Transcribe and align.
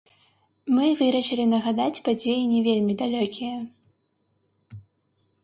Мы 0.75 0.85
вырашылі 1.01 1.45
нагадаць 1.53 2.01
падзеі 2.07 2.41
не 2.55 2.59
вельмі 2.69 2.93
далёкія. 3.03 3.53